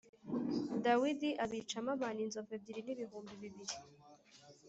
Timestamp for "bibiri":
3.41-3.75